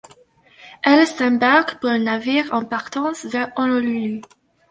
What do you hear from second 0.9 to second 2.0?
s'embarque pour un